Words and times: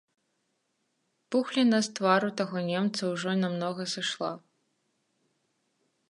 Пухліна 1.33 1.77
з 1.87 1.91
твару 1.99 2.29
таго 2.41 2.63
немца 2.69 3.01
ўжо 3.11 3.33
намнога 3.41 3.83
сышла. 3.93 4.31